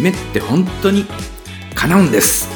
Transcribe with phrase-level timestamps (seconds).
[0.00, 1.04] 夢って本当に
[1.74, 2.48] 叶うんです。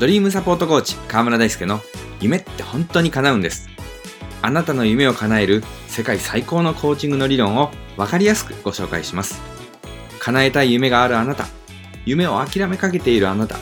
[0.00, 1.80] ドリームサポートコーチ川村大輔の
[2.20, 3.68] 夢って本当に叶うんです。
[4.42, 9.40] あなたの夢を叶える世界最高のコーチングの理論を分かりやすくご紹介します。
[10.18, 11.46] 叶えたい夢があるあなた
[12.06, 13.56] 夢を諦めかけているあなた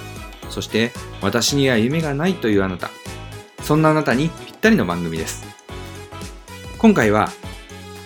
[0.48, 2.88] そして私には夢がないというあなた。
[3.60, 5.44] そんなあなたにぴったりの番組です。
[6.78, 7.28] 今回は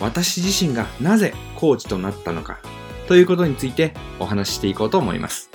[0.01, 2.59] 私自身がなぜコーチとなったのか
[3.07, 5.49] ということについてお話ししていこうと思います。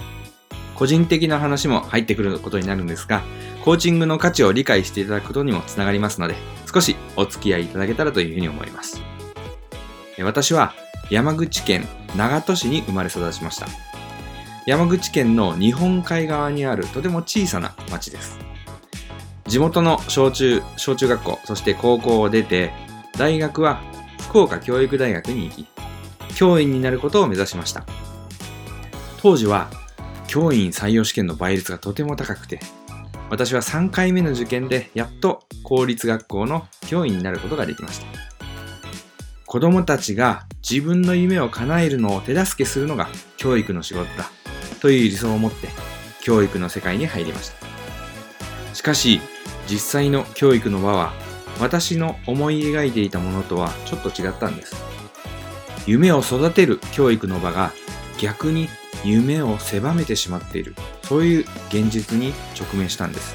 [0.76, 3.22] 個人的な話も入ってくることになるんですが、
[3.64, 6.36] コーチングの価値を理解していただくことにもつながりますので、
[6.72, 9.02] 少しお付き合いいただけたらというふうに思います。
[10.22, 10.74] 私は
[11.10, 13.66] 山口県長門市に生まれ育ちました。
[14.66, 18.38] 山口県の日本海側にあるとても小さな町です。
[19.46, 22.70] 地元の小中、小中学校、そして高校を出て、
[23.16, 23.80] 大学は
[24.36, 25.66] 福岡教育大学に行き、
[26.36, 27.86] 教員になることを目指しました。
[29.22, 29.70] 当時は
[30.26, 32.60] 教員採用試験の倍率がとても高くて、
[33.30, 38.06] 私は3回目の受験でやっと公立学校の教員になることができました。
[39.46, 44.30] 子供たちが自分の夢を叶えるのを手助けするのが教育の仕事だ
[44.82, 45.68] という理想を持って
[46.20, 47.52] 教育の世界に入りまし
[48.68, 48.74] た。
[48.74, 49.18] しかし
[49.66, 51.14] 実際の教育の場は
[51.60, 54.76] 私の思い描いていたものとはちょっと違ったんです。
[55.86, 57.72] 夢を育てる教育の場が
[58.18, 58.68] 逆に
[59.04, 63.34] 夢を狭めてしまっている、そういう現実に直面したんです。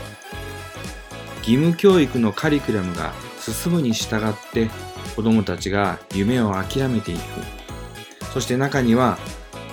[1.39, 4.69] 義務教育のカリキュラムが進むに従って
[5.15, 7.21] 子供たちが夢を諦めていく。
[8.33, 9.17] そして中には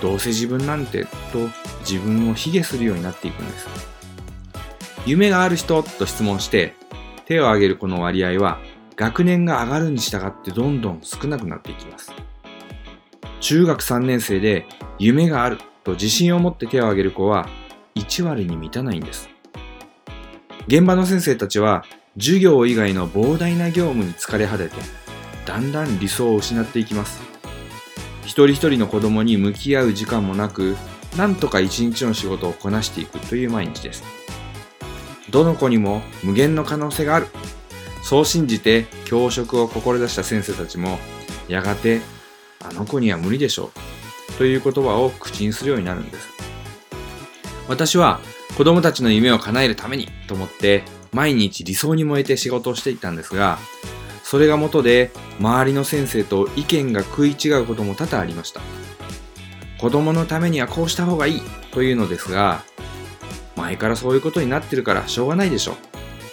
[0.01, 1.49] どうせ自分なんてと
[1.81, 3.67] 自分を卑下するようになっていくんです。
[5.05, 6.75] 夢がある人と質問して
[7.29, 8.59] 手を挙げるこの割合は
[8.95, 12.11] 学年が上がるに従ってどんどん少なくなっていきます。
[13.39, 14.65] 中学3年生で
[14.97, 17.47] 夢があると自信を持って手を挙げる子は
[17.93, 19.29] 1割に満たないんです。
[20.67, 21.85] 現場の先生たちは
[22.17, 24.75] 授業以外の膨大な業務に疲れ果てて
[25.45, 27.21] だんだん理想を失っていきます。
[28.23, 30.75] 一人一人の子供に向き合う時間もなく
[31.15, 34.18] なんとか一日の仕事をこなしていくという毎日です。
[35.31, 37.27] どの子にも無限の可能性がある。
[38.03, 40.99] そう信じて教職を志した先生たちも、
[41.47, 42.01] やがて、
[42.61, 44.33] あの子には無理でしょう。
[44.37, 46.27] という言葉を口にするようになるんです。
[47.67, 48.19] 私は
[48.57, 53.59] 子供たちの夢を叶えるためにと思って毎日理想に燃えて仕事をしていたんですが、
[54.23, 58.61] それが元で周りの先生と意見が食い違うことも多々ありました。
[59.79, 61.41] 子供のためにはこうした方がいい
[61.71, 62.63] というのですが、
[63.59, 65.75] 前からそういうことになってるからしょうがないでしょ。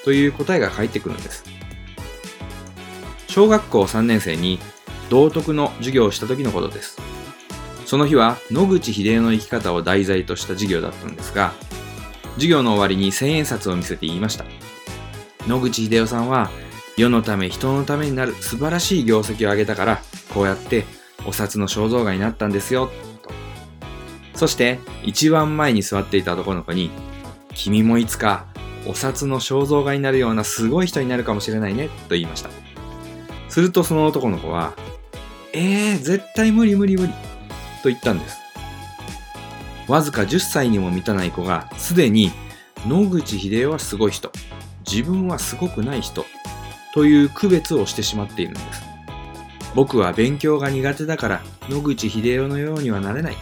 [0.04, 1.44] という答えが返ってくるんです。
[3.28, 4.58] 小学校3年生に
[5.10, 6.98] 道徳の授業をした時のことです。
[7.84, 11.52] その日は野口英世の生き方を題材とした授業だったんですが
[12.34, 14.44] 授業の終わりに千円札を見せて言いました。
[15.46, 16.50] 野口英世さんは
[16.96, 20.02] 世のため人のためになる素晴らしい業績を上げたから
[20.34, 20.84] こうやって
[21.24, 22.90] お札の肖像画になったんですよ
[23.22, 23.30] と。
[24.34, 26.90] そして一番前に座っていた男の子に
[27.56, 28.44] 君もいつか
[28.86, 32.50] お札の肖像画になるようなすごい人になるかもしれないね、と言いました。
[33.48, 34.74] するとその男の子は、
[35.52, 37.12] えー、絶対無理無理無理、
[37.82, 38.38] と言ったんです。
[39.88, 42.30] わずか10歳にも満たない子が、すでに
[42.86, 44.30] 野口英世はすごい人、
[44.88, 46.26] 自分はすごくない人、
[46.92, 48.82] という区別をしてしまっているんです。
[49.74, 53.36] 僕は勉強が苦手だから野口英世のようにはなれない。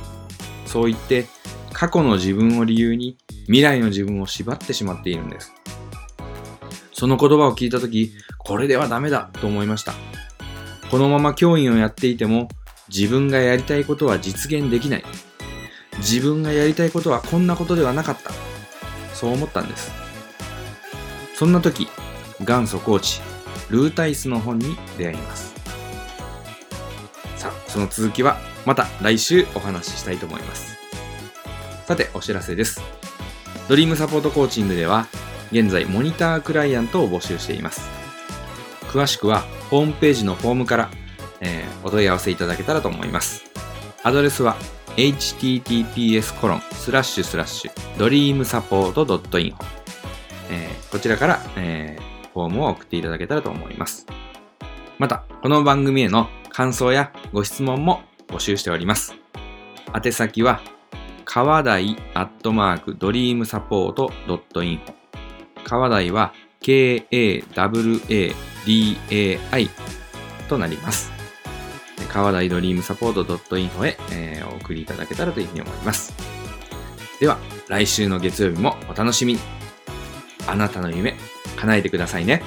[0.67, 1.27] そう言って
[1.73, 5.53] 過去の自分を理由に未来の自分を縛ってしまっているんです。
[6.93, 9.95] その言葉を聞いたとき、これではダメだと思いました。
[10.91, 12.49] このまま教員をやっていても、
[12.89, 15.05] 自分がやりたいことは実現できない。
[15.99, 18.31] 自分がやりたいことはこんなことではなかった。
[19.15, 19.91] そう思ったんです。
[21.35, 21.89] そんな時、
[22.41, 23.21] 元祖コーチ、
[23.71, 25.55] ルータイスの本に出会います。
[27.37, 30.77] さあ、その続きはまた来週お話ししたいと思います。
[31.87, 32.81] さて、お知らせです。
[33.69, 35.07] ドリームサポートコーチングでは、
[35.51, 37.89] 現在モニタークライアントを募集しています。
[38.89, 40.91] 詳しくは、ホームページのフォームから、
[41.41, 43.45] えー、お問い合わせいただけたらと思います。
[44.03, 44.57] アドレスは、
[44.97, 49.55] https コロンスラッシュスラッシュドリームサポート .info、
[50.51, 54.07] えー、こちらから、えー、フォームを送っていただけたらと思います。
[54.99, 59.15] また、この番組への感想やご質問も募集しております。
[59.95, 60.61] 宛先は、
[61.25, 64.95] 川台アットマークドリームサポートドットインフォ。
[65.65, 67.39] 川台は KAWADAI
[70.49, 71.13] となります。
[72.13, 76.15] 川台ドリームサポート .info へ、えーお送りいただけたらというふうに思います。
[77.19, 77.39] では、
[77.69, 79.41] 来週の月曜日もお楽しみに。
[80.47, 81.17] あなたの夢、
[81.57, 82.43] 叶えてくださいね。